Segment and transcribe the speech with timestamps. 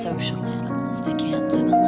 [0.00, 1.02] social animals.
[1.04, 1.79] They can't live alone.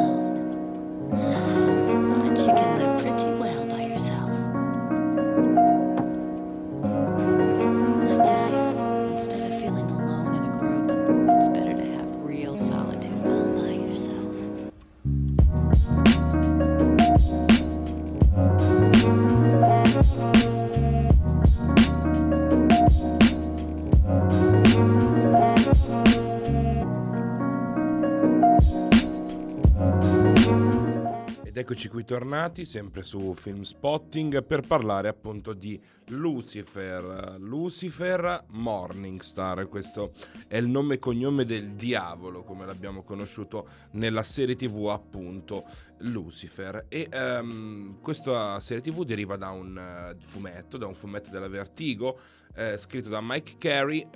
[31.73, 37.37] Eccoci qui tornati, sempre su Film Spotting, per parlare appunto di Lucifer.
[37.39, 40.13] Lucifer Morningstar, questo
[40.47, 45.63] è il nome e cognome del diavolo, come l'abbiamo conosciuto nella serie tv appunto
[46.01, 46.85] Lucifer.
[46.89, 52.19] E ehm, questa serie tv deriva da un eh, fumetto, da un fumetto della Vertigo,
[52.53, 54.07] eh, scritto da Mike Carey.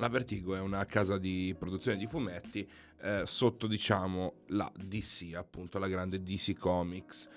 [0.00, 2.68] La Vertigo è una casa di produzione di fumetti
[3.00, 7.28] eh, sotto diciamo la DC, appunto la grande DC Comics.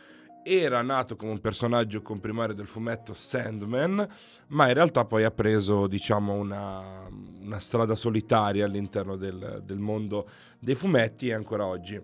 [0.44, 4.08] Era nato come un personaggio comprimario del fumetto Sandman,
[4.50, 10.30] ma in realtà poi ha preso diciamo una, una strada solitaria all'interno del, del mondo
[10.60, 12.00] dei fumetti e ancora oggi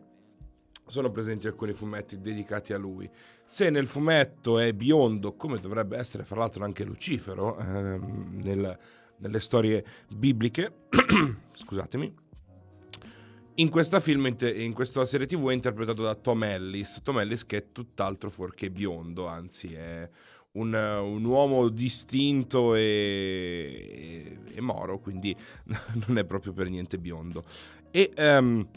[0.87, 3.07] sono presenti alcuni fumetti dedicati a lui.
[3.45, 8.79] Se nel fumetto è biondo, come dovrebbe essere fra l'altro anche Lucifero ehm, nel-
[9.19, 10.87] nelle storie bibliche,
[11.53, 12.25] scusatemi,
[13.59, 17.57] in questa film, in questa serie tv è interpretato da Tom Ellis, Tom Ellis che
[17.57, 20.07] è tutt'altro fuorché biondo, anzi è
[20.51, 25.35] un, un uomo distinto e, e, e moro, quindi
[26.05, 27.43] non è proprio per niente biondo.
[27.89, 28.67] E ehm,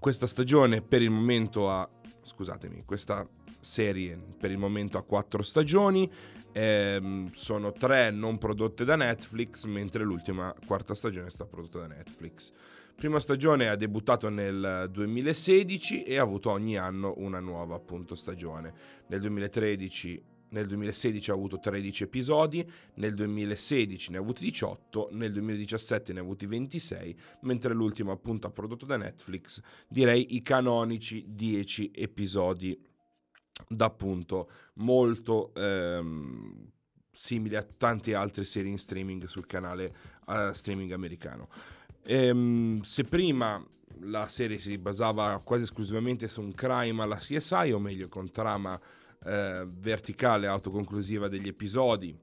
[0.00, 1.88] questa stagione per il momento ha,
[2.22, 3.24] scusatemi, questa
[3.60, 6.10] serie per il momento ha quattro stagioni,
[6.52, 11.86] ehm, sono tre non prodotte da Netflix, mentre l'ultima quarta stagione è stata prodotta da
[11.86, 12.52] Netflix.
[12.94, 18.72] Prima stagione ha debuttato nel 2016 e ha avuto ogni anno una nuova appunto stagione.
[19.08, 25.32] Nel 2013 nel 2016 ha avuto 13 episodi, nel 2016 ne ha avuti 18, nel
[25.32, 31.92] 2017 ne ha avuti 26, mentre l'ultimo appunto prodotto da Netflix, direi i canonici 10
[31.94, 32.78] episodi
[33.68, 36.70] da appunto molto ehm,
[37.10, 39.94] simili a tante altre serie in streaming sul canale
[40.26, 41.48] uh, streaming americano.
[42.04, 43.64] Ehm, se prima
[44.00, 48.78] la serie si basava quasi esclusivamente su un crime alla CSI, o meglio con trama
[49.24, 52.16] eh, verticale autoconclusiva degli episodi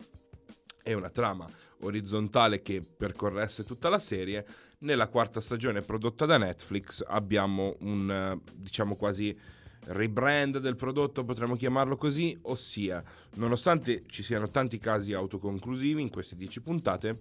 [0.83, 1.47] e una trama
[1.81, 4.45] orizzontale che percorresse tutta la serie,
[4.79, 9.37] nella quarta stagione prodotta da Netflix abbiamo un diciamo quasi
[9.85, 13.03] rebrand del prodotto, potremmo chiamarlo così, ossia,
[13.35, 17.17] nonostante ci siano tanti casi autoconclusivi in queste 10 puntate,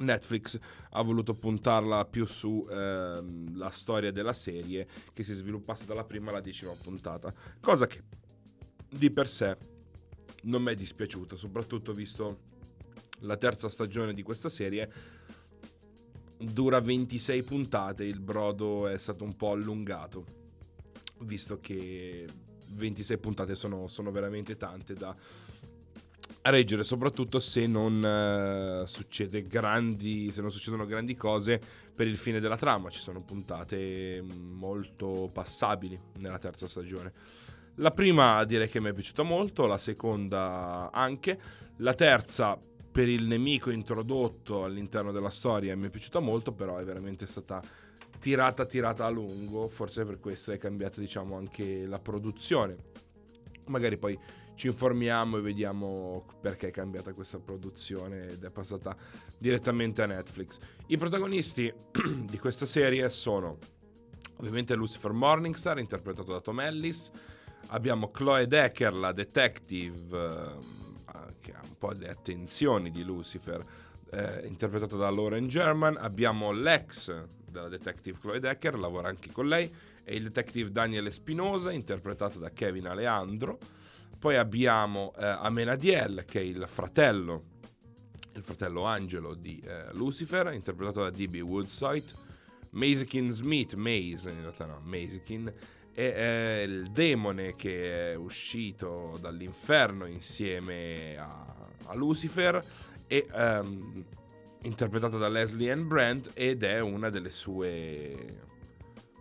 [0.00, 0.58] Netflix
[0.90, 6.40] ha voluto puntarla più sulla ehm, storia della serie che si sviluppasse dalla prima alla
[6.40, 8.02] decima puntata, cosa che
[8.88, 9.56] di per sé
[10.42, 12.48] non mi è dispiaciuta, soprattutto visto
[13.20, 14.90] la terza stagione di questa serie.
[16.38, 20.24] Dura 26 puntate, il brodo è stato un po' allungato,
[21.20, 22.26] visto che
[22.72, 25.14] 26 puntate sono, sono veramente tante da
[26.42, 31.60] reggere, soprattutto se non uh, grandi, se non succedono grandi cose
[31.94, 32.90] per il fine della trama.
[32.90, 37.12] Ci sono puntate molto passabili nella terza stagione.
[37.76, 41.38] La prima direi che mi è piaciuta molto, la seconda anche,
[41.76, 42.58] la terza
[42.90, 47.62] per il nemico introdotto all'interno della storia mi è piaciuta molto, però è veramente stata
[48.18, 52.76] tirata tirata a lungo, forse per questo è cambiata diciamo anche la produzione.
[53.66, 54.18] Magari poi
[54.60, 58.94] ci informiamo e vediamo perché è cambiata questa produzione ed è passata
[59.38, 60.58] direttamente a Netflix.
[60.88, 61.72] I protagonisti
[62.28, 63.56] di questa serie sono
[64.36, 67.10] ovviamente Lucifer Morningstar, interpretato da Tom Ellis,
[67.68, 73.64] abbiamo Chloe Decker, la detective eh, che ha un po' le attenzioni di Lucifer,
[74.10, 79.70] eh, interpretato da Lauren German, abbiamo Lex della detective Chloe Decker, lavora anche con lei,
[80.04, 83.58] e il detective Daniel Spinosa, interpretato da Kevin Aleandro.
[84.18, 87.44] Poi abbiamo eh, Amenadiel, che è il fratello,
[88.34, 91.40] il fratello Angelo di eh, Lucifer, interpretato da D.B.
[91.40, 92.28] Woodside.
[92.70, 95.52] Mazekin Smith, Maze, in realtà no, Mazekin,
[95.92, 101.54] è, è il demone che è uscito dall'inferno insieme a,
[101.86, 102.62] a Lucifer
[103.06, 104.04] e um,
[104.62, 108.48] interpretato da Leslie Ann Brandt ed è una delle sue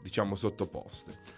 [0.01, 1.37] diciamo sottoposte.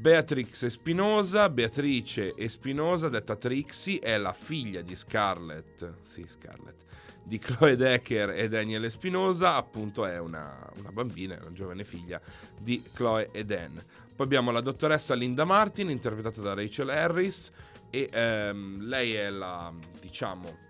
[0.00, 6.84] Beatrix Espinosa, Beatrice Espinosa, detta Trixie, è la figlia di Scarlett, sì Scarlett,
[7.22, 12.20] di Chloe Decker e Daniel Espinosa, appunto è una, una bambina, una giovane figlia
[12.58, 13.82] di Chloe e Dan.
[14.16, 17.50] Poi abbiamo la dottoressa Linda Martin, interpretata da Rachel Harris,
[17.90, 20.69] e ehm, lei è la, diciamo,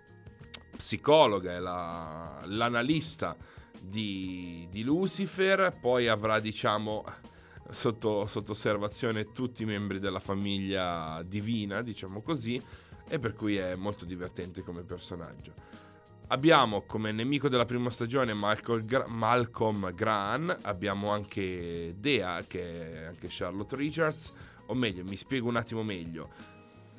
[0.81, 3.37] psicologa, è la, l'analista
[3.79, 7.05] di, di, Lucifer, poi avrà, diciamo,
[7.69, 12.59] sotto, sotto osservazione tutti i membri della famiglia divina, diciamo così,
[13.07, 15.53] e per cui è molto divertente come personaggio.
[16.29, 23.03] Abbiamo come nemico della prima stagione Malcolm, Gra- Malcolm Gran, abbiamo anche Dea, che è
[23.03, 24.33] anche Charlotte Richards,
[24.65, 26.29] o meglio, mi spiego un attimo meglio.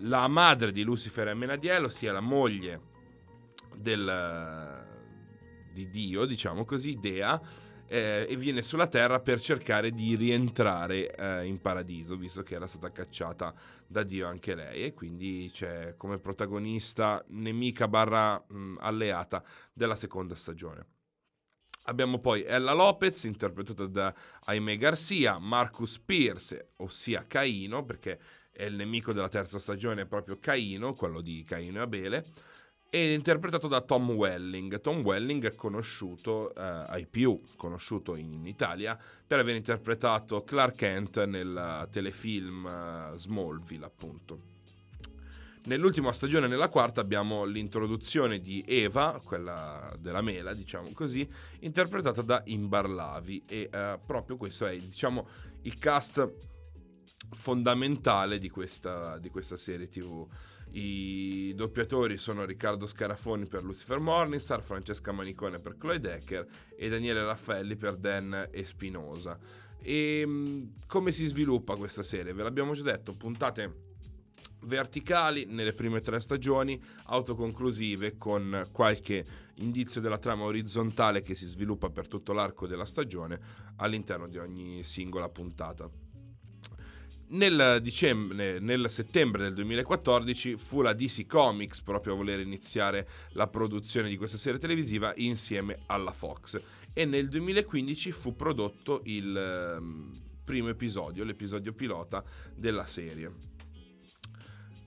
[0.04, 2.90] La madre di Lucifer e Menadiel, ossia la moglie
[3.76, 4.84] del,
[5.72, 7.40] di Dio, diciamo così, Dea,
[7.92, 12.66] eh, e viene sulla terra per cercare di rientrare eh, in paradiso, visto che era
[12.66, 13.54] stata cacciata
[13.86, 14.84] da Dio anche lei.
[14.84, 20.86] E quindi c'è come protagonista nemica barra mh, alleata della seconda stagione.
[21.86, 24.14] Abbiamo poi Ella Lopez, interpretata da
[24.46, 28.18] Jaime Garcia, Marcus Pierce, ossia Caino, perché
[28.52, 32.24] è il nemico della terza stagione, proprio Caino, quello di Caino e Abele
[32.92, 34.78] è interpretato da Tom Welling.
[34.82, 41.24] Tom Welling è conosciuto, eh, ai più conosciuto in Italia, per aver interpretato Clark Kent
[41.24, 42.66] nel telefilm
[43.14, 44.40] uh, Smallville, appunto.
[45.64, 51.26] Nell'ultima stagione, nella quarta, abbiamo l'introduzione di Eva, quella della mela, diciamo così,
[51.60, 53.42] interpretata da Imbar Lavi.
[53.46, 55.26] E uh, proprio questo è, diciamo,
[55.62, 56.30] il cast
[57.30, 60.28] fondamentale di questa, di questa serie TV.
[60.74, 67.24] I doppiatori sono Riccardo Scarafoni per Lucifer Morningstar, Francesca Manicone per Chloe Decker e Daniele
[67.24, 69.38] Raffaelli per Dan Espinosa.
[69.82, 72.32] E ehm, come si sviluppa questa serie?
[72.32, 73.90] Ve l'abbiamo già detto, puntate
[74.62, 79.24] verticali nelle prime tre stagioni, autoconclusive con qualche
[79.56, 83.38] indizio della trama orizzontale che si sviluppa per tutto l'arco della stagione
[83.76, 85.90] all'interno di ogni singola puntata.
[87.32, 93.46] Nel, dicembre, nel settembre del 2014 fu la DC Comics proprio a voler iniziare la
[93.46, 96.60] produzione di questa serie televisiva insieme alla Fox
[96.92, 100.10] e nel 2015 fu prodotto il um,
[100.44, 102.22] primo episodio, l'episodio pilota
[102.54, 103.32] della serie.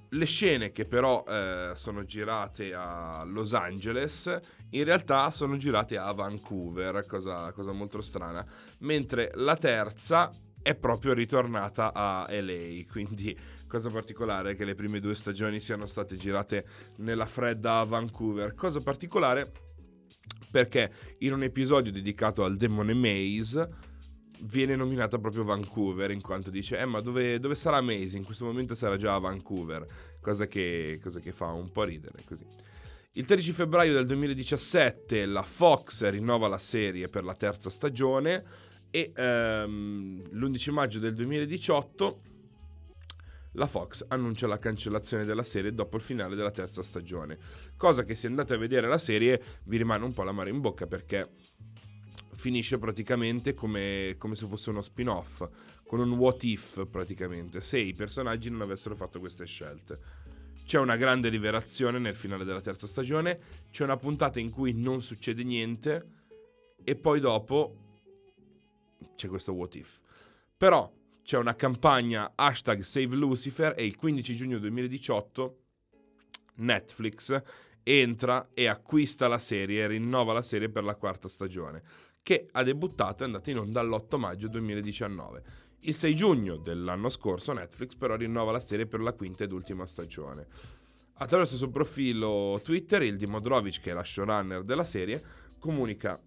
[0.09, 4.39] Le scene che però eh, sono girate a Los Angeles
[4.69, 8.45] in realtà sono girate a Vancouver, cosa, cosa molto strana,
[8.80, 10.30] mentre la terza
[10.66, 16.16] è proprio ritornata a LA, quindi cosa particolare che le prime due stagioni siano state
[16.16, 16.66] girate
[16.98, 18.56] nella fredda Vancouver.
[18.56, 19.52] Cosa particolare
[20.50, 23.70] perché in un episodio dedicato al demone Maze
[24.42, 28.18] viene nominata proprio Vancouver in quanto dice eh ma dove, dove sarà Maze?
[28.18, 29.86] In questo momento sarà già a Vancouver,
[30.20, 32.44] cosa che, cosa che fa un po' ridere così.
[33.18, 38.44] Il 13 febbraio del 2017 la Fox rinnova la serie per la terza stagione
[38.95, 42.21] e ehm, l'11 maggio del 2018
[43.56, 47.38] la Fox annuncia la cancellazione della serie dopo il finale della terza stagione.
[47.75, 50.88] Cosa che se andate a vedere la serie vi rimane un po' l'amaro in bocca
[50.88, 51.30] perché
[52.36, 55.45] finisce praticamente come, come, se fosse uno spin-off,
[55.86, 60.00] con un what if praticamente, se i personaggi non avessero fatto queste scelte.
[60.65, 63.39] C'è una grande rivelazione nel finale della terza stagione,
[63.71, 66.06] c'è una puntata in cui non succede niente
[66.81, 67.84] e poi dopo
[69.16, 69.99] c'è questo what if.
[70.57, 70.92] Però
[71.23, 75.59] c'è una campagna hashtag Save Lucifer e il 15 giugno 2018
[76.57, 77.42] Netflix
[77.83, 81.83] entra e acquista la serie rinnova la serie per la quarta stagione,
[82.23, 85.44] che ha debuttato e è andata in onda l'8 maggio 2019.
[85.81, 89.85] Il 6 giugno dell'anno scorso Netflix però rinnova la serie per la quinta ed ultima
[89.85, 90.47] stagione.
[91.18, 95.23] Attraverso il suo profilo Twitter, il Dimodrovic, che è la showrunner della serie,
[95.59, 96.19] comunica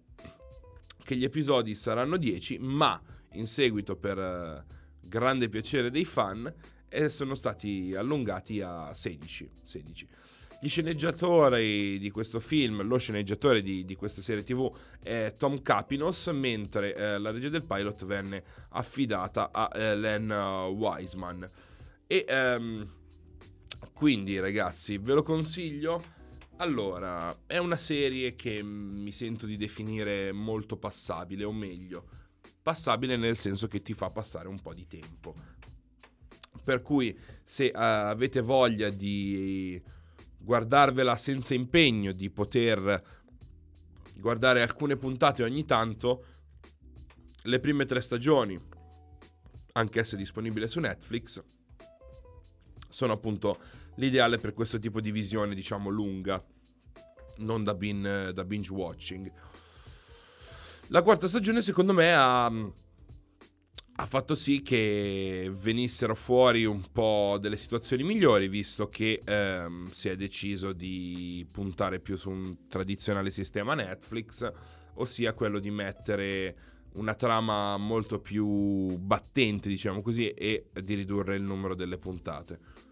[1.09, 3.01] che gli episodi saranno 10, ma
[3.31, 6.53] in seguito per uh, grande piacere dei fan
[6.87, 10.07] eh, sono stati allungati a 16, 16.
[10.61, 16.27] Gli sceneggiatori di questo film, lo sceneggiatore di, di questa serie tv è Tom Capinos,
[16.27, 21.49] mentre eh, la regia del pilot venne affidata a eh, Len Wiseman.
[22.05, 22.87] E um,
[23.93, 26.03] quindi ragazzi, ve lo consiglio
[26.61, 32.05] allora, è una serie che mi sento di definire molto passabile, o meglio,
[32.61, 35.35] passabile nel senso che ti fa passare un po' di tempo.
[36.61, 39.81] Per cui se uh, avete voglia di
[40.37, 43.03] guardarvela senza impegno, di poter
[44.19, 46.25] guardare alcune puntate ogni tanto,
[47.43, 48.59] le prime tre stagioni
[49.71, 51.41] anch'essa disponibile su Netflix,
[52.89, 53.57] sono appunto
[53.99, 56.43] l'ideale per questo tipo di visione, diciamo, lunga,
[57.37, 59.31] non da, bin, da binge watching.
[60.87, 67.57] La quarta stagione, secondo me, ha, ha fatto sì che venissero fuori un po' delle
[67.57, 73.75] situazioni migliori, visto che ehm, si è deciso di puntare più su un tradizionale sistema
[73.75, 74.49] Netflix,
[74.95, 76.57] ossia quello di mettere
[76.93, 82.87] una trama molto più battente, diciamo così, e di ridurre il numero delle puntate.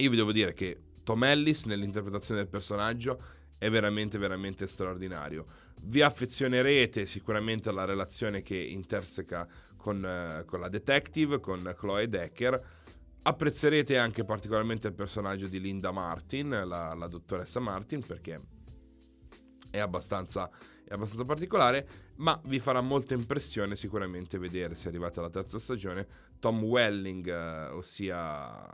[0.00, 3.22] Io vi devo dire che Tom Ellis nell'interpretazione del personaggio
[3.58, 5.46] è veramente, veramente straordinario
[5.82, 12.78] vi affezionerete sicuramente alla relazione che interseca con, eh, con la detective, con Chloe Decker.
[13.22, 18.40] Apprezzerete anche particolarmente il personaggio di Linda Martin, la, la dottoressa Martin, perché
[19.70, 20.50] è abbastanza,
[20.84, 26.06] è abbastanza, particolare, ma vi farà molta impressione sicuramente vedere, se arrivate alla terza stagione,
[26.38, 28.66] Tom Welling, eh, ossia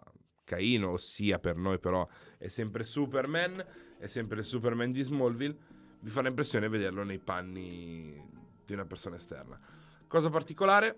[0.46, 3.62] Caino, ossia per noi però è sempre Superman,
[3.98, 5.56] è sempre il Superman di Smallville,
[6.00, 8.24] vi farà impressione vederlo nei panni
[8.64, 9.58] di una persona esterna.
[10.06, 10.96] Cosa particolare?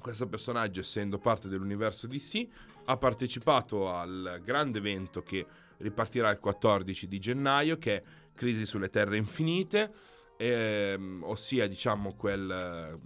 [0.00, 2.48] Questo personaggio, essendo parte dell'universo DC,
[2.86, 5.46] ha partecipato al grande evento che
[5.78, 8.02] ripartirà il 14 di gennaio, che è
[8.34, 9.92] Crisi sulle Terre Infinite,
[10.36, 13.00] ehm, ossia diciamo quel,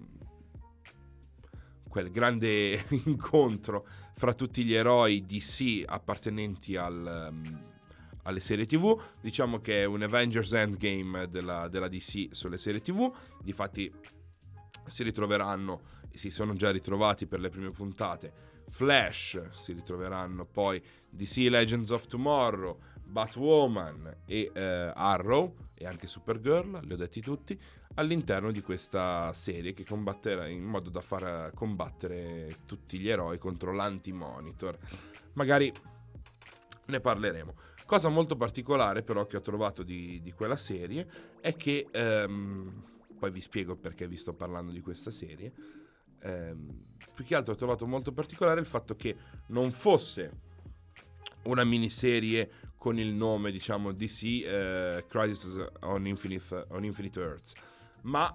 [1.91, 7.35] quel grande incontro fra tutti gli eroi DC appartenenti al,
[8.23, 8.99] alle serie tv.
[9.21, 13.13] Diciamo che è un Avengers Endgame della, della DC sulle serie tv.
[13.43, 13.93] Difatti
[14.87, 15.81] si ritroveranno,
[16.11, 18.33] e si sono già ritrovati per le prime puntate,
[18.69, 20.81] Flash, si ritroveranno poi
[21.11, 22.79] DC Legends of Tomorrow,
[23.11, 27.59] Batwoman e eh, Arrow e anche Supergirl, li ho detti tutti,
[27.95, 33.73] all'interno di questa serie che combatterà in modo da far combattere tutti gli eroi contro
[33.73, 34.79] l'anti-monitor.
[35.35, 35.73] Magari
[36.87, 37.55] ne parleremo.
[37.87, 41.09] Cosa molto particolare però che ho trovato di, di quella serie
[41.41, 42.85] è che, ehm,
[43.19, 45.53] poi vi spiego perché vi sto parlando di questa serie,
[46.21, 50.49] ehm, più che altro ho trovato molto particolare il fatto che non fosse
[51.45, 52.51] una miniserie
[52.81, 57.53] con il nome, diciamo, DC eh, Crisis on Infinite, on Infinite Earths,
[58.05, 58.35] ma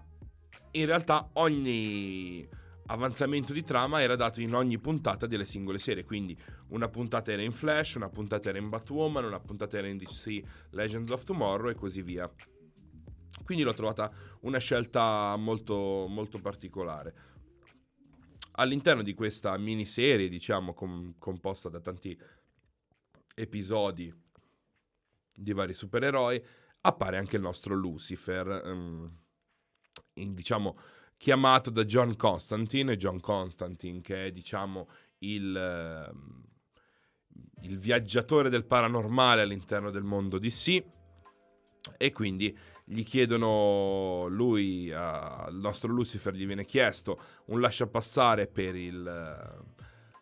[0.70, 2.48] in realtà ogni
[2.86, 6.04] avanzamento di trama era dato in ogni puntata delle singole serie.
[6.04, 6.38] Quindi
[6.68, 10.44] una puntata era in Flash, una puntata era in Batwoman, una puntata era in DC
[10.70, 12.32] Legends of Tomorrow e così via.
[13.44, 14.12] Quindi l'ho trovata
[14.42, 17.16] una scelta molto, molto particolare.
[18.58, 22.16] All'interno di questa miniserie, diciamo, com- composta da tanti
[23.34, 24.24] episodi
[25.36, 26.44] di vari supereroi,
[26.82, 28.62] appare anche il nostro Lucifer.
[28.65, 29.24] Um,
[30.15, 30.77] in, diciamo,
[31.18, 34.88] chiamato da John Constantine, John Constantine che è diciamo
[35.20, 36.44] il, ehm,
[37.62, 40.84] il viaggiatore del paranormale all'interno del mondo DC
[41.98, 49.65] e quindi gli chiedono lui, al nostro Lucifer gli viene chiesto un lasciapassare per il,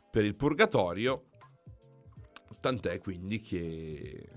[0.09, 1.25] per il purgatorio,
[2.59, 4.29] tant'è quindi che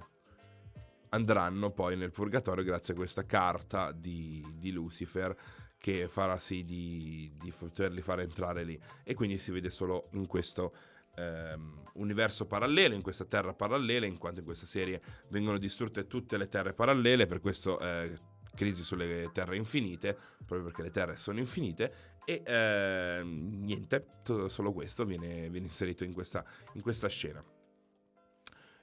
[1.10, 5.34] andranno poi nel purgatorio grazie a questa carta di, di Lucifer
[5.78, 10.26] che farà sì di, di, poterli fare entrare lì e quindi si vede solo in
[10.26, 10.74] questo
[11.14, 16.36] ehm, universo parallelo, in questa terra parallela, in quanto in questa serie vengono distrutte tutte
[16.36, 18.18] le terre parallele, per questo eh,
[18.54, 24.06] crisi sulle terre infinite, proprio perché le terre sono infinite e eh, niente,
[24.48, 27.44] solo questo viene, viene inserito in questa, in questa scena.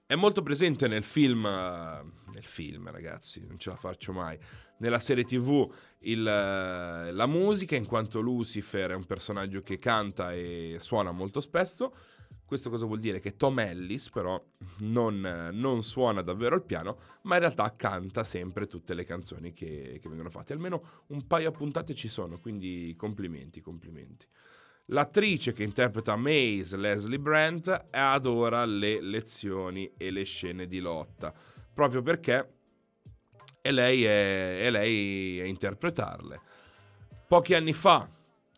[0.05, 4.37] È molto presente nel film, nel film ragazzi, non ce la faccio mai,
[4.79, 10.75] nella serie tv il, la musica, in quanto Lucifer è un personaggio che canta e
[10.79, 11.95] suona molto spesso.
[12.45, 13.19] Questo cosa vuol dire?
[13.19, 14.43] Che Tom Ellis però
[14.79, 19.99] non, non suona davvero il piano, ma in realtà canta sempre tutte le canzoni che,
[20.01, 20.51] che vengono fatte.
[20.51, 24.27] Almeno un paio a puntate ci sono, quindi complimenti, complimenti.
[24.87, 31.33] L'attrice che interpreta Maze, Leslie Brandt, adora le lezioni e le scene di lotta,
[31.73, 32.53] proprio perché
[33.61, 36.41] è lei, è, è lei a interpretarle.
[37.27, 38.07] Pochi anni fa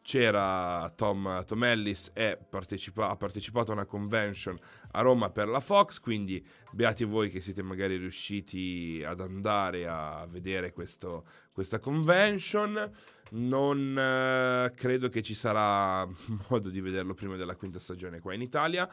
[0.06, 4.56] c'era Tom, Tom Ellis e partecipa, ha partecipato a una convention
[4.92, 10.28] a Roma per la Fox, quindi beati voi che siete magari riusciti ad andare a
[10.30, 12.92] vedere questo, questa convention.
[13.32, 16.06] Non eh, credo che ci sarà
[16.50, 18.88] modo di vederlo prima della quinta stagione qua in Italia.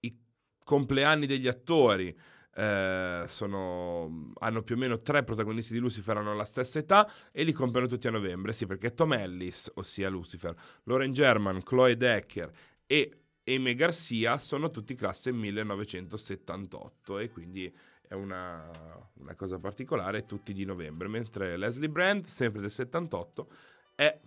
[0.00, 0.18] I
[0.64, 2.12] compleanni degli attori
[2.54, 7.42] eh, sono, hanno più o meno tre protagonisti di Lucifer, hanno la stessa età e
[7.42, 12.50] li compiono tutti a novembre, sì, perché Tom Ellis, ossia Lucifer, Lauren German, Chloe Decker
[12.86, 17.74] e Amy Garcia sono tutti classe 1978 e quindi
[18.06, 18.70] è una,
[19.14, 23.48] una cosa particolare, tutti di novembre, mentre Leslie Brand, sempre del 78,
[23.96, 24.18] è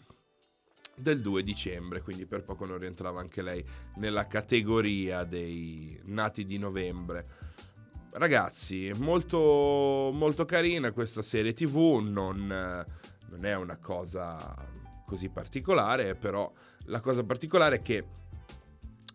[0.95, 3.63] del 2 dicembre, quindi per poco non rientrava anche lei
[3.95, 7.25] nella categoria dei nati di novembre
[8.11, 14.55] ragazzi, molto, molto carina questa serie TV, non, non è una cosa
[15.05, 16.51] così particolare, però
[16.85, 18.05] la cosa particolare è che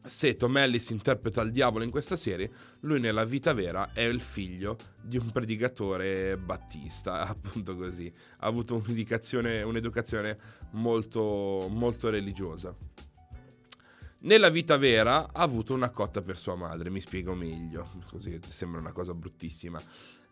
[0.05, 4.21] se Tom Ellis interpreta il diavolo in questa serie, lui nella vita vera è il
[4.21, 8.13] figlio di un predicatore battista, appunto così.
[8.39, 10.39] Ha avuto un'educazione,
[10.73, 12.75] molto, molto religiosa.
[14.25, 18.79] Nella vita vera ha avuto una cotta per sua madre, mi spiego meglio, così sembra
[18.79, 19.81] una cosa bruttissima.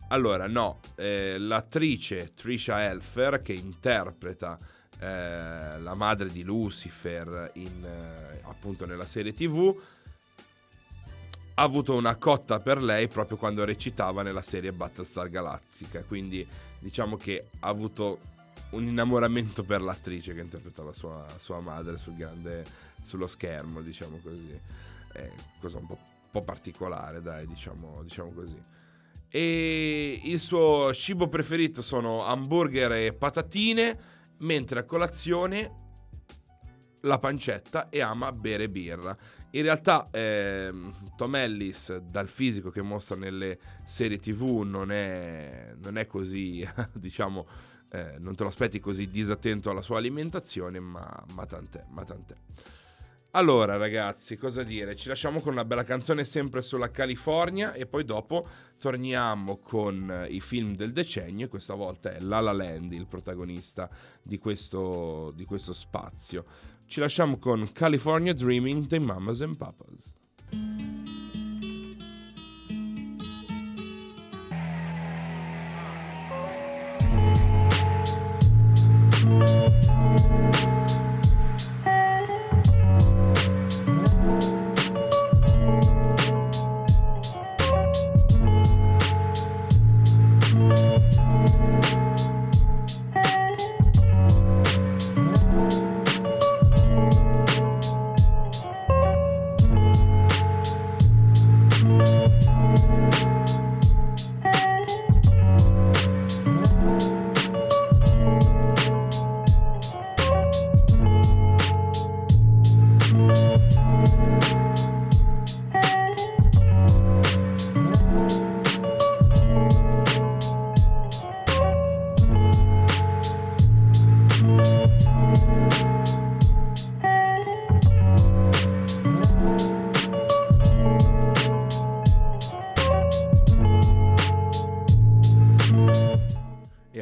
[0.08, 4.56] Allora, no, eh, l'attrice Trisha Elfer che interpreta
[5.00, 9.74] eh, la madre di Lucifer in, eh, appunto nella serie tv
[11.54, 16.46] ha avuto una cotta per lei proprio quando recitava nella serie Battlestar Galactica quindi
[16.78, 18.18] diciamo che ha avuto
[18.70, 22.64] un innamoramento per l'attrice che interpretava sua, sua madre sul grande,
[23.02, 24.58] sullo schermo, diciamo così.
[25.12, 25.98] È cosa un po',
[26.30, 28.58] po particolare, dai, diciamo, diciamo così.
[29.28, 33.98] E il suo cibo preferito sono hamburger e patatine,
[34.38, 35.78] mentre a colazione
[37.02, 39.16] la pancetta e ama bere birra.
[39.52, 40.72] In realtà eh,
[41.16, 47.46] Tom Ellis, dal fisico che mostra nelle serie tv, non è, non è così, diciamo,
[47.90, 52.36] eh, non te lo aspetti così disattento alla sua alimentazione, ma, ma tant'è, ma tant'è.
[53.32, 54.96] Allora ragazzi, cosa dire?
[54.96, 58.44] Ci lasciamo con una bella canzone sempre sulla California e poi dopo
[58.80, 63.88] torniamo con i film del decennio e questa volta è La La Land il protagonista
[64.20, 66.44] di questo, di questo spazio.
[66.90, 70.12] Ci lasciamo con California Dreaming dei Mamas and Papas.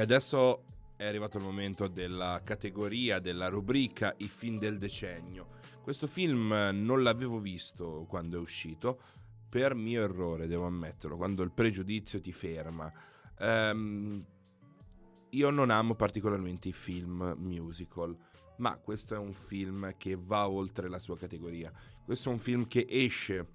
[0.09, 0.65] Adesso
[0.97, 5.57] è arrivato il momento della categoria, della rubrica I film del decennio.
[5.83, 8.99] Questo film non l'avevo visto quando è uscito,
[9.51, 12.91] per mio errore, devo ammetterlo, quando il pregiudizio ti ferma.
[13.39, 14.25] Um,
[15.29, 18.17] io non amo particolarmente i film musical,
[18.57, 21.71] ma questo è un film che va oltre la sua categoria.
[22.03, 23.47] Questo è un film che esce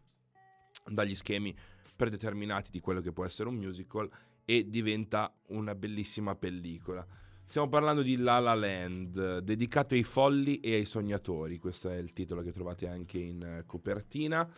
[0.86, 1.56] dagli schemi
[1.96, 4.08] predeterminati di quello che può essere un musical
[4.46, 7.06] e diventa una bellissima pellicola.
[7.46, 12.14] Stiamo parlando di La La Land, dedicato ai folli e ai sognatori, questo è il
[12.14, 14.50] titolo che trovate anche in eh, copertina.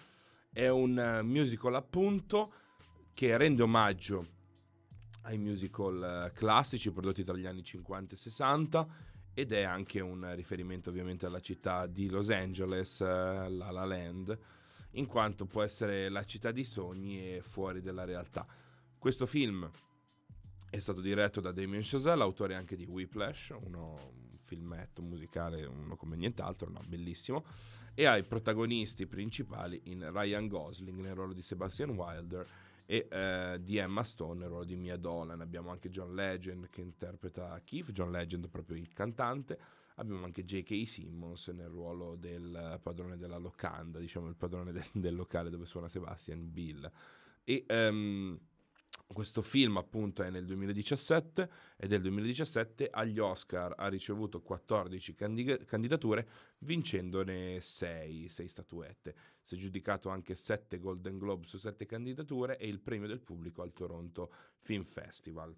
[0.52, 2.54] È un eh, musical appunto
[3.13, 4.28] che rende omaggio
[5.24, 8.88] ai musical eh, classici prodotti tra gli anni 50 e 60
[9.34, 14.38] ed è anche un riferimento ovviamente alla città di Los Angeles, La La Land,
[14.91, 18.48] in quanto può essere la città dei sogni e fuori della realtà.
[19.05, 19.69] Questo film
[20.67, 25.95] è stato diretto da Damien Chazelle, autore anche di Whiplash, uno, un filmetto musicale, uno
[25.95, 27.45] come nient'altro, no, bellissimo,
[27.93, 32.47] e ha i protagonisti principali in Ryan Gosling nel ruolo di Sebastian Wilder
[32.87, 35.39] e eh, di Emma Stone nel ruolo di Mia Dolan.
[35.39, 39.59] Abbiamo anche John Legend che interpreta Keith, John Legend proprio il cantante.
[39.97, 40.87] Abbiamo anche J.K.
[40.87, 45.89] Simmons nel ruolo del padrone della locanda, diciamo il padrone del, del locale dove suona
[45.89, 46.91] Sebastian Bill.
[47.43, 48.39] E um,
[49.07, 55.65] questo film appunto è nel 2017 e del 2017 agli Oscar ha ricevuto 14 candid-
[55.65, 56.27] candidature
[56.59, 59.15] vincendone 6, 6 statuette.
[59.41, 63.61] Si è giudicato anche 7 Golden Globe su 7 candidature e il premio del pubblico
[63.61, 65.55] al Toronto Film Festival.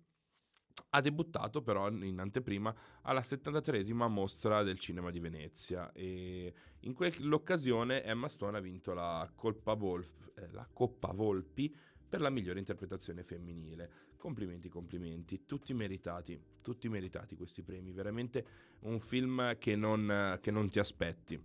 [0.90, 8.04] Ha debuttato però in anteprima alla 73esima mostra del cinema di Venezia e in quell'occasione
[8.04, 11.76] Emma Stone ha vinto la, Volp, eh, la Coppa Volpi
[12.08, 13.90] per la migliore interpretazione femminile.
[14.18, 18.46] Complimenti, complimenti, tutti meritati, tutti meritati questi premi, veramente
[18.82, 21.40] un film che non, che non ti aspetti.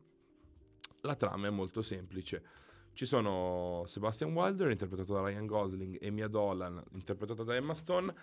[1.01, 2.61] La trama è molto semplice.
[2.93, 8.15] Ci sono Sebastian Wilder, interpretato da Ryan Gosling, e Mia Dolan, interpretata da Emma Stone,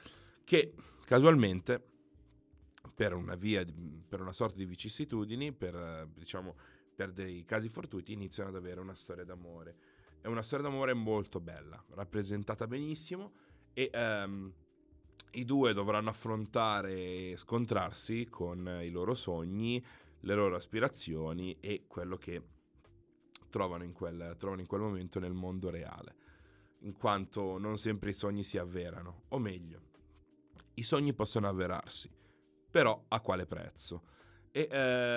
[0.43, 0.73] che
[1.05, 1.83] casualmente,
[2.93, 3.65] per una, via,
[4.07, 6.55] per una sorta di vicissitudini, per, diciamo,
[6.95, 9.88] per dei casi fortuiti, iniziano ad avere una storia d'amore
[10.21, 13.31] è una storia d'amore molto bella, rappresentata benissimo
[13.73, 14.51] e um,
[15.31, 16.93] i due dovranno affrontare
[17.31, 19.83] e scontrarsi con i loro sogni,
[20.21, 22.41] le loro aspirazioni e quello che
[23.49, 26.15] trovano in quel, trovano in quel momento nel mondo reale,
[26.79, 29.81] in quanto non sempre i sogni si avverano, o meglio,
[30.75, 32.09] i sogni possono avverarsi,
[32.69, 34.03] però a quale prezzo?
[34.51, 34.67] E,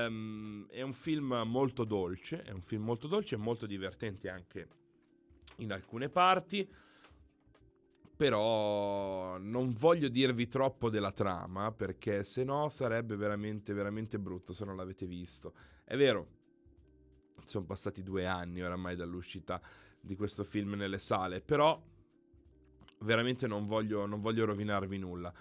[0.07, 4.69] um, è un film molto dolce, è un film molto dolce e molto divertente anche
[5.57, 6.69] in alcune parti.
[8.17, 14.65] Però non voglio dirvi troppo della trama perché se no sarebbe veramente, veramente brutto se
[14.65, 15.55] non l'avete visto.
[15.85, 16.29] È vero,
[17.45, 19.61] sono passati due anni oramai dall'uscita
[20.01, 21.81] di questo film nelle sale, però
[23.01, 25.33] veramente non voglio, non voglio rovinarvi nulla.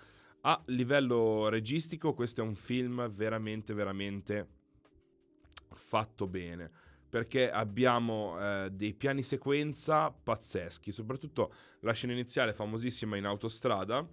[0.41, 4.47] A livello registico questo è un film veramente, veramente
[5.73, 6.71] fatto bene
[7.11, 14.07] perché abbiamo eh, dei piani sequenza pazzeschi, soprattutto la scena iniziale famosissima in autostrada,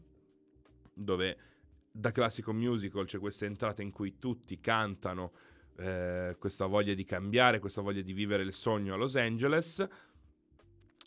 [0.92, 1.38] dove
[1.92, 5.32] da classico musical c'è questa entrata in cui tutti cantano
[5.76, 9.86] eh, questa voglia di cambiare, questa voglia di vivere il sogno a Los Angeles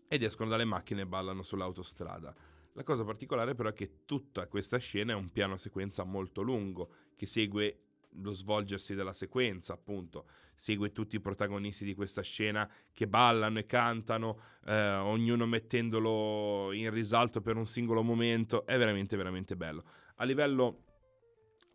[0.08, 2.34] ed escono dalle macchine e ballano sull'autostrada.
[2.72, 6.94] La cosa particolare però è che tutta questa scena è un piano sequenza molto lungo
[7.18, 7.80] che segue
[8.16, 13.66] lo svolgersi della sequenza, appunto, segue tutti i protagonisti di questa scena che ballano e
[13.66, 19.84] cantano, eh, ognuno mettendolo in risalto per un singolo momento, è veramente, veramente bello.
[20.16, 20.84] A livello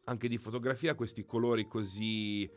[0.05, 2.49] anche di fotografia, questi colori così,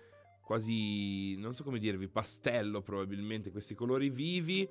[0.41, 4.67] quasi, non so come dirvi, pastello probabilmente, questi colori vivi,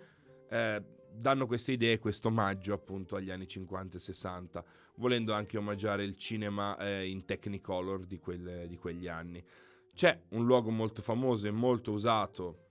[0.51, 4.64] eh, danno queste idee, questo omaggio appunto agli anni 50 e 60
[4.99, 9.42] volendo anche omaggiare il cinema eh, in Technicolor di, quel, di, quegli anni.
[9.94, 12.66] C'è un luogo molto famoso e molto usato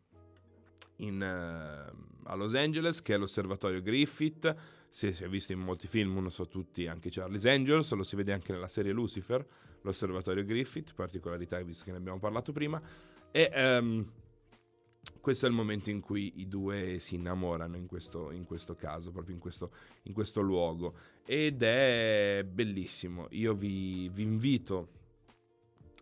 [0.97, 4.55] in, uh, a Los Angeles che è l'osservatorio Griffith.
[4.89, 8.33] Si, è visto in molti film, non so tutti, anche Charlie's Angels, lo si vede
[8.33, 9.45] anche nella serie Lucifer,
[9.81, 12.81] l'osservatorio Griffith, particolarità visto che ne abbiamo parlato prima.
[13.31, 14.09] E um,
[15.21, 19.11] questo è il momento in cui i due si innamorano in questo, in questo caso,
[19.11, 19.71] proprio in questo,
[20.03, 20.95] in questo, luogo.
[21.25, 23.27] Ed è bellissimo.
[23.31, 24.89] Io vi, vi invito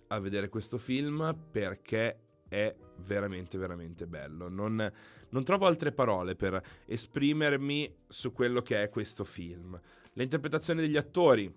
[0.07, 4.47] a vedere questo film perché è veramente veramente bello.
[4.47, 4.91] Non,
[5.29, 9.79] non, trovo altre parole per esprimermi su quello che è questo film.
[10.13, 11.51] Le interpretazioni degli attori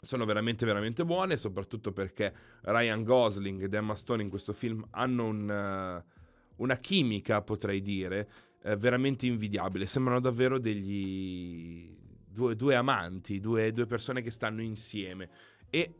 [0.00, 5.26] sono veramente veramente buone, soprattutto perché Ryan Gosling ed Emma Stone in questo film hanno
[5.26, 6.02] un...
[6.06, 6.18] Uh,
[6.60, 8.28] una chimica, potrei dire,
[8.62, 9.86] eh, veramente invidiabile.
[9.86, 11.96] Sembrano davvero degli
[12.26, 15.28] due, due amanti, due, due, persone che stanno insieme.
[15.68, 15.94] E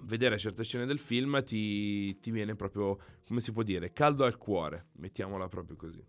[0.00, 4.36] vedere certe scene del film ti, ti viene proprio, come si può dire, caldo al
[4.36, 6.04] cuore, mettiamola proprio così.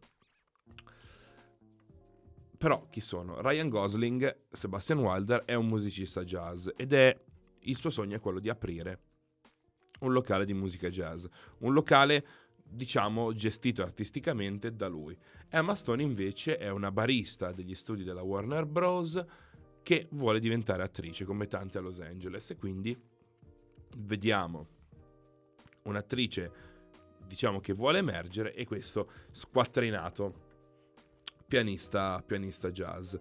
[2.57, 3.39] Però chi sono?
[3.39, 7.17] Ryan Gosling, Sebastian Wilder, è un musicista jazz ed è
[7.59, 9.01] il suo sogno è quello di aprire
[9.99, 11.25] un locale di musica jazz,
[11.59, 12.25] un locale
[12.69, 15.17] diciamo, gestito artisticamente da lui.
[15.49, 19.23] Emma Stone invece è una barista degli studi della Warner Bros.
[19.81, 22.97] che vuole diventare attrice come tante a Los Angeles e quindi
[23.97, 24.67] vediamo
[25.83, 26.51] un'attrice
[27.25, 30.45] diciamo che vuole emergere e questo squattrinato
[31.47, 33.15] pianista, pianista jazz.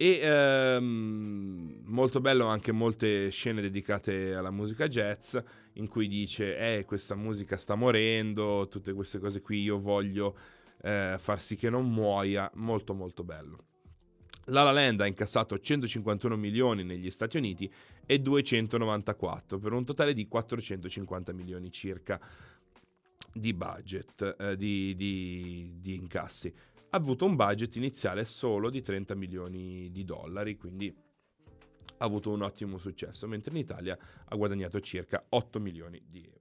[0.00, 5.36] E ehm, molto bello anche molte scene dedicate alla musica jazz
[5.72, 10.36] in cui dice eh questa musica sta morendo, tutte queste cose qui io voglio
[10.82, 13.64] eh, far sì che non muoia, molto molto bello.
[14.44, 17.68] La La Land ha incassato 151 milioni negli Stati Uniti
[18.06, 22.20] e 294 per un totale di 450 milioni circa
[23.32, 26.54] di budget, eh, di, di, di incassi
[26.90, 30.94] ha avuto un budget iniziale solo di 30 milioni di dollari, quindi
[32.00, 36.36] ha avuto un ottimo successo, mentre in Italia ha guadagnato circa 8 milioni di euro.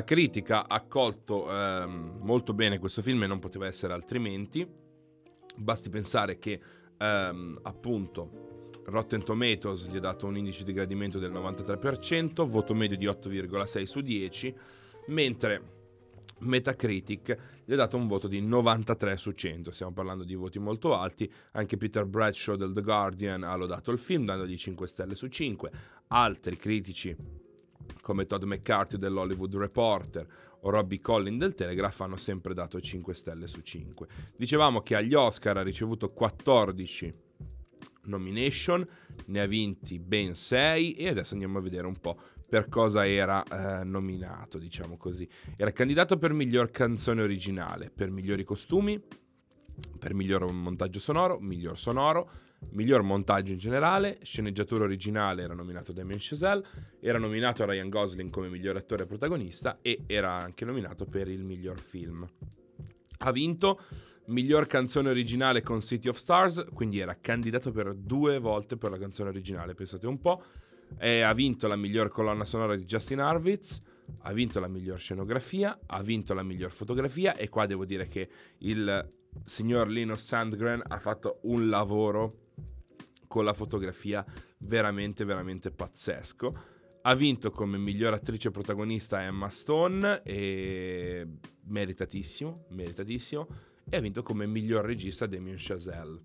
[0.00, 4.66] La critica ha accolto ehm, molto bene questo film e non poteva essere altrimenti.
[5.56, 6.58] Basti pensare che
[6.96, 12.96] ehm, appunto Rotten Tomatoes gli ha dato un indice di gradimento del 93%, voto medio
[12.96, 14.54] di 8,6 su 10,
[15.08, 15.62] mentre
[16.38, 17.36] Metacritic
[17.66, 21.30] gli ha dato un voto di 93 su 100, stiamo parlando di voti molto alti,
[21.52, 25.70] anche Peter Bradshaw del The Guardian ha lodato il film dandogli 5 stelle su 5,
[26.08, 27.48] altri critici
[28.00, 30.26] come Todd McCarthy dell'Hollywood Reporter
[30.60, 34.06] o Robbie Collin del Telegraph hanno sempre dato 5 stelle su 5.
[34.36, 37.14] Dicevamo che agli Oscar ha ricevuto 14
[38.04, 38.86] nomination,
[39.26, 43.42] ne ha vinti ben 6 e adesso andiamo a vedere un po' per cosa era
[43.44, 45.28] eh, nominato, diciamo così.
[45.56, 49.00] Era candidato per miglior canzone originale, per migliori costumi,
[49.98, 52.28] per miglior montaggio sonoro, miglior sonoro,
[52.72, 56.64] Miglior montaggio in generale, sceneggiatura originale era nominato Damien Chazelle,
[57.00, 61.80] era nominato Ryan Gosling come miglior attore protagonista e era anche nominato per il miglior
[61.80, 62.28] film.
[63.18, 63.80] Ha vinto
[64.26, 68.98] miglior canzone originale con City of Stars, quindi era candidato per due volte per la
[68.98, 70.42] canzone originale, pensate un po'.
[70.98, 73.80] E ha vinto la miglior colonna sonora di Justin Harvitz,
[74.22, 78.28] ha vinto la miglior scenografia, ha vinto la miglior fotografia e qua devo dire che
[78.58, 79.12] il
[79.44, 82.49] signor Lino Sandgren ha fatto un lavoro
[83.30, 84.26] con la fotografia
[84.58, 86.78] veramente, veramente pazzesco.
[87.02, 91.28] Ha vinto come miglior attrice protagonista Emma Stone e
[91.66, 93.46] meritatissimo, meritatissimo.
[93.88, 96.20] E ha vinto come miglior regista Damien Chazelle.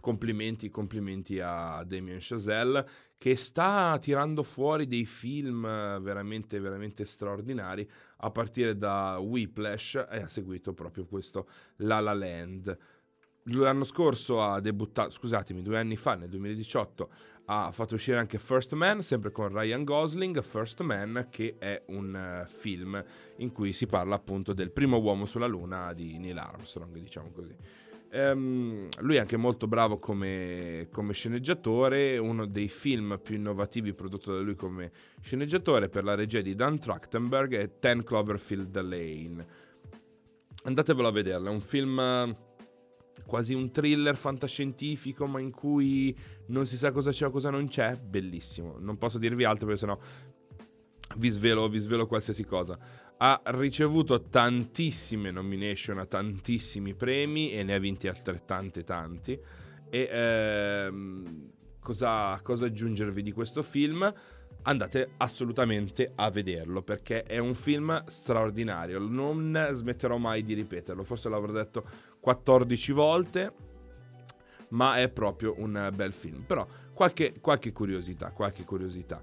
[0.00, 2.86] Complimenti, complimenti a Damien Chazelle
[3.18, 5.62] che sta tirando fuori dei film
[6.00, 7.86] veramente, veramente straordinari
[8.18, 12.78] a partire da Whiplash e ha seguito proprio questo La La Land
[13.52, 17.08] l'anno scorso ha debuttato, scusatemi, due anni fa, nel 2018,
[17.46, 22.44] ha fatto uscire anche First Man, sempre con Ryan Gosling, First Man, che è un
[22.44, 23.02] uh, film
[23.36, 27.54] in cui si parla appunto del primo uomo sulla Luna di Neil Armstrong, diciamo così.
[28.08, 34.32] Um, lui è anche molto bravo come, come, sceneggiatore, uno dei film più innovativi prodotto
[34.32, 39.46] da lui come sceneggiatore per la regia di Dan Trachtenberg è Ten Cloverfield Lane.
[40.64, 42.34] Andatevelo a vederlo, è un film
[43.26, 47.68] quasi un thriller fantascientifico, ma in cui non si sa cosa c'è o cosa non
[47.68, 47.96] c'è.
[47.96, 48.76] Bellissimo.
[48.78, 49.98] Non posso dirvi altro perché sennò
[51.16, 52.78] vi svelo, vi svelo qualsiasi cosa.
[53.18, 59.38] Ha ricevuto tantissime nomination a tantissimi premi e ne ha vinti altrettanti tanti.
[59.88, 64.12] E ehm, cosa, cosa aggiungervi di questo film?
[64.66, 68.98] Andate assolutamente a vederlo perché è un film straordinario.
[68.98, 71.84] Non smetterò mai di ripeterlo, forse l'avrò detto
[72.20, 73.52] 14 volte,
[74.70, 76.42] ma è proprio un bel film.
[76.42, 79.22] Però qualche, qualche curiosità, qualche curiosità.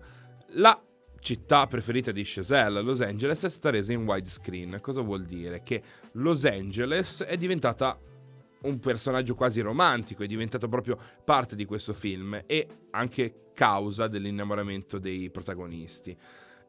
[0.56, 0.80] La
[1.20, 4.80] città preferita di Chazelle, Los Angeles, è stata resa in widescreen.
[4.82, 5.62] Cosa vuol dire?
[5.62, 5.82] Che
[6.14, 7.98] Los Angeles è diventata
[8.64, 14.98] un personaggio quasi romantico, è diventato proprio parte di questo film e anche causa dell'innamoramento
[14.98, 16.18] dei protagonisti.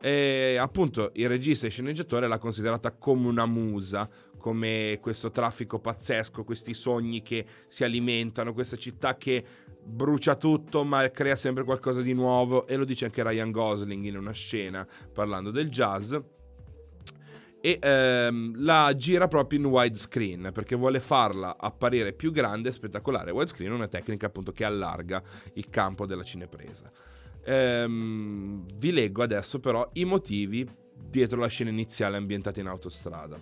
[0.00, 6.44] E appunto il regista e sceneggiatore l'ha considerata come una musa, come questo traffico pazzesco,
[6.44, 9.42] questi sogni che si alimentano, questa città che
[9.82, 14.16] brucia tutto ma crea sempre qualcosa di nuovo e lo dice anche Ryan Gosling in
[14.16, 16.14] una scena parlando del jazz
[17.64, 23.30] e ehm, la gira proprio in widescreen perché vuole farla apparire più grande e spettacolare.
[23.30, 25.22] Widescreen è una tecnica appunto che allarga
[25.54, 26.90] il campo della cinepresa.
[27.42, 33.40] Ehm, vi leggo adesso però i motivi dietro la scena iniziale ambientata in autostrada.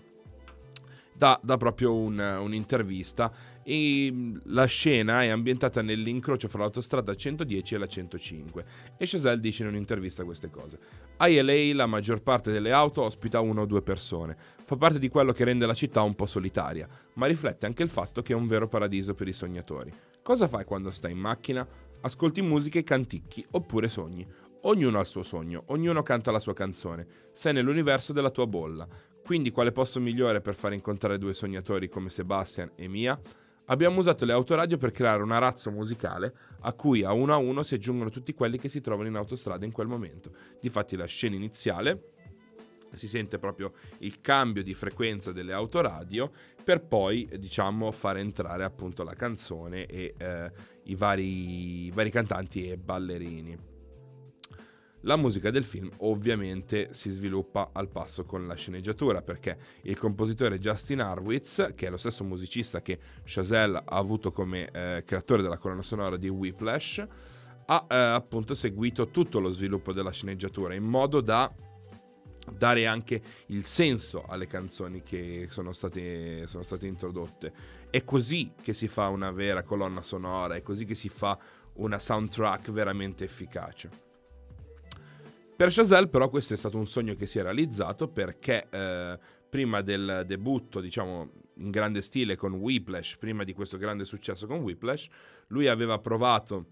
[1.13, 3.33] Da, da proprio un, un'intervista
[3.65, 8.65] e mm, la scena è ambientata nell'incrocio fra l'autostrada 110 e la 105
[8.97, 10.79] e Chazelle dice in un'intervista queste cose.
[11.19, 15.09] A LA la maggior parte delle auto ospita una o due persone, fa parte di
[15.09, 18.37] quello che rende la città un po' solitaria, ma riflette anche il fatto che è
[18.37, 19.93] un vero paradiso per i sognatori.
[20.23, 21.67] Cosa fai quando stai in macchina?
[22.01, 24.27] Ascolti musica e canticchi oppure sogni.
[24.65, 27.07] Ognuno ha il suo sogno, ognuno canta la sua canzone.
[27.33, 28.87] Sei nell'universo della tua bolla.
[29.25, 33.19] Quindi quale posto migliore per far incontrare due sognatori come Sebastian e Mia?
[33.67, 37.63] Abbiamo usato le autoradio per creare una razza musicale a cui a uno a uno
[37.63, 40.33] si aggiungono tutti quelli che si trovano in autostrada in quel momento.
[40.61, 42.11] Difatti la scena iniziale
[42.93, 46.31] si sente proprio il cambio di frequenza delle autoradio
[46.63, 50.53] per poi diciamo fare entrare appunto la canzone e eh,
[50.85, 53.72] i, vari, i vari cantanti e ballerini.
[55.05, 60.61] La musica del film ovviamente si sviluppa al passo con la sceneggiatura perché il compositore
[60.61, 65.59] Justin Harwitz, che è lo stesso musicista che Chazelle ha avuto come eh, creatore della
[65.59, 67.05] colonna sonora di Whiplash,
[67.67, 71.53] ha eh, appunto seguito tutto lo sviluppo della sceneggiatura in modo da
[72.57, 77.53] dare anche il senso alle canzoni che sono state, sono state introdotte.
[77.91, 81.37] È così che si fa una vera colonna sonora, è così che si fa
[81.75, 84.11] una soundtrack veramente efficace.
[85.55, 89.83] Per Chazelle però questo è stato un sogno che si è realizzato perché eh, prima
[89.83, 95.07] del debutto, diciamo, in grande stile con Whiplash, prima di questo grande successo con Whiplash,
[95.49, 96.67] lui aveva provato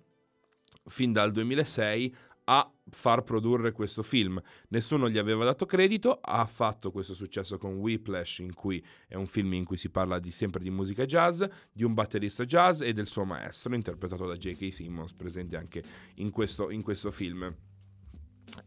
[0.87, 4.41] fin dal 2006 a far produrre questo film.
[4.69, 9.27] Nessuno gli aveva dato credito, ha fatto questo successo con Whiplash, in cui è un
[9.27, 12.93] film in cui si parla di, sempre di musica jazz, di un batterista jazz e
[12.93, 14.73] del suo maestro, interpretato da J.K.
[14.73, 15.83] Simmons, presente anche
[16.15, 17.55] in questo, in questo film.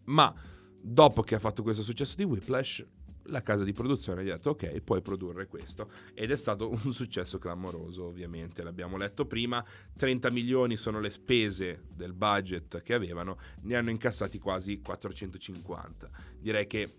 [0.05, 0.33] Ma
[0.81, 2.85] dopo che ha fatto questo successo di Whiplash,
[3.27, 5.89] la casa di produzione gli ha detto ok, puoi produrre questo.
[6.13, 8.63] Ed è stato un successo clamoroso, ovviamente.
[8.63, 9.63] L'abbiamo letto prima,
[9.95, 16.09] 30 milioni sono le spese del budget che avevano, ne hanno incassati quasi 450.
[16.39, 16.91] Direi che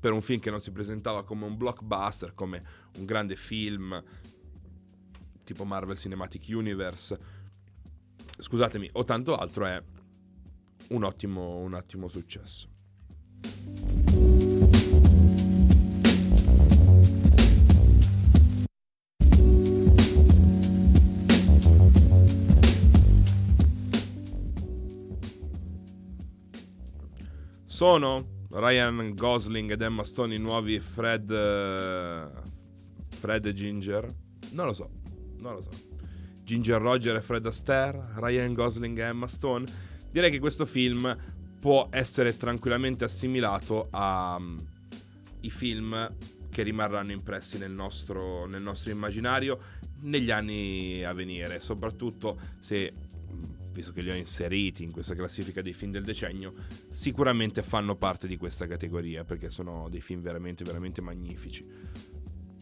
[0.00, 2.62] per un film che non si presentava come un blockbuster, come
[2.98, 4.02] un grande film
[5.44, 7.18] tipo Marvel Cinematic Universe,
[8.38, 9.82] scusatemi, o tanto altro, è
[10.88, 12.68] un ottimo, un ottimo successo.
[27.66, 32.40] Sono Ryan Gosling ed Emma Stone i nuovi Fred uh,
[33.08, 34.06] Fred e Ginger?
[34.50, 34.90] Non lo so,
[35.38, 35.70] non lo so.
[36.42, 39.66] Ginger Roger e Fred Astaire, Ryan Gosling e Emma Stone
[40.10, 41.16] direi che questo film
[41.58, 44.58] può essere tranquillamente assimilato ai mm,
[45.48, 46.14] film
[46.50, 49.60] che rimarranno impressi nel nostro, nel nostro immaginario
[50.00, 55.62] negli anni a venire, soprattutto se mm, visto che li ho inseriti in questa classifica
[55.62, 56.54] dei film del decennio,
[56.90, 61.66] sicuramente fanno parte di questa categoria perché sono dei film veramente, veramente magnifici.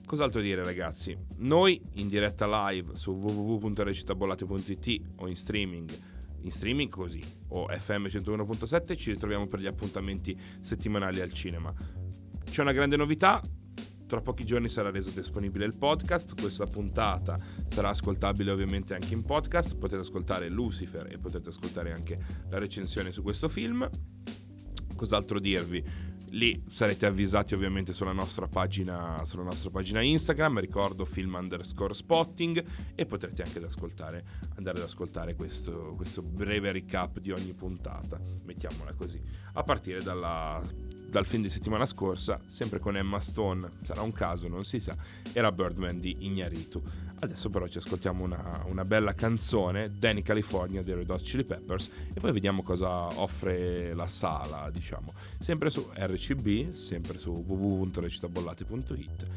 [0.06, 1.16] Cos'altro dire ragazzi?
[1.38, 5.90] Noi in diretta live su www.recitabollate.it o in streaming
[6.42, 11.72] in streaming così, o FM 101.7 ci ritroviamo per gli appuntamenti settimanali al cinema.
[12.48, 13.40] C'è una grande novità,
[14.06, 17.36] tra pochi giorni sarà reso disponibile il podcast, questa puntata
[17.68, 22.16] sarà ascoltabile ovviamente anche in podcast, potete ascoltare Lucifer e potete ascoltare anche
[22.48, 23.88] la recensione su questo film.
[24.94, 25.84] Cos'altro dirvi?
[26.30, 32.64] Lì sarete avvisati ovviamente sulla nostra pagina, sulla nostra pagina Instagram, ricordo film underscore spotting
[32.94, 34.24] e potrete anche ad ascoltare,
[34.56, 39.20] andare ad ascoltare questo, questo breve recap di ogni puntata, mettiamola così,
[39.52, 40.60] a partire dalla,
[41.16, 44.94] dal film di settimana scorsa, sempre con Emma Stone, sarà un caso, non si sa,
[45.32, 46.82] era Birdman di Ignaritu.
[47.20, 51.90] Adesso però ci ascoltiamo una, una, bella canzone, Danny California dei Red Hot Chili Peppers,
[52.12, 55.10] e poi vediamo cosa offre la sala, diciamo.
[55.38, 59.24] Sempre su RCB, sempre su www.recitabollate.it